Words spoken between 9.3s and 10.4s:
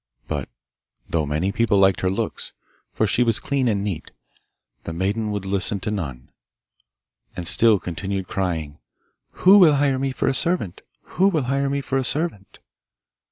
'Who will hire me for a